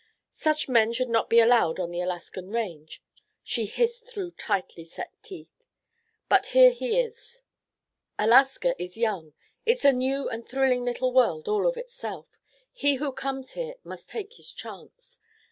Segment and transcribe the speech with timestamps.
[0.33, 3.03] "Such men should not be allowed upon the Alaskan range,"
[3.43, 5.63] she hissed through tightly set teeth.
[6.27, 7.43] "But here he is.
[8.17, 9.35] Alaska is young.
[9.63, 12.39] It's a new and thrilling little world all of itself.
[12.73, 15.19] He who comes here must take his chance.